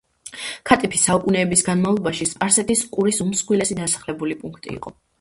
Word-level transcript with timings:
ქატიფი 0.69 1.01
საუკუნეების 1.01 1.63
განმავლობაში 1.69 2.29
სპარსეთის 2.31 2.85
ყურის 2.97 3.23
უმსხვილესი 3.29 3.81
დასახლებული 3.85 4.43
პუნქტი 4.45 4.79
იყო. 4.79 5.01